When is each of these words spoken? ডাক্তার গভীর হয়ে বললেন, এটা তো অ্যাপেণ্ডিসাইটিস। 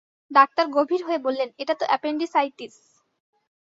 ডাক্তার 0.31 0.65
গভীর 0.67 1.01
হয়ে 1.07 1.19
বললেন, 1.19 1.49
এটা 1.57 1.73
তো 1.75 1.85
অ্যাপেণ্ডিসাইটিস। 1.89 2.75